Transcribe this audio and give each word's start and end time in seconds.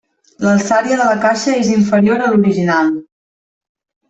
L'alçària 0.43 0.97
de 1.01 1.05
la 1.09 1.17
caixa 1.27 1.53
és 1.65 1.69
inferior 1.75 2.25
a 2.25 2.31
l'original. 2.33 2.91